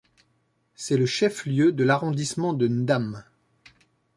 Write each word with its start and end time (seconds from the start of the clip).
C'est 0.73 0.97
le 0.97 1.05
chef-lieu 1.05 1.71
de 1.71 1.83
l'arrondissement 1.83 2.53
de 2.55 2.67
Ndame. 2.67 3.23